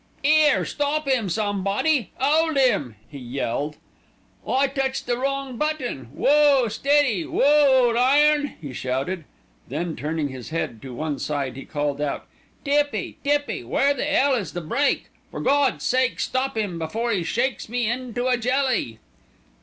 [0.25, 2.09] "'Ere, stop 'im, somebody!
[2.19, 3.77] 'Old 'im!" he yelled.
[4.47, 6.05] "I touched the wrong button.
[6.05, 9.25] Whoa, steady, whoa, ole iron!" he shouted.
[9.67, 12.25] Then turning his head to one side he called out:
[12.65, 15.05] "Tippy, Tippy, where the 'ell is the brake?
[15.29, 18.97] For Gawd's sake stop 'im before 'e shakes me into a jelly!"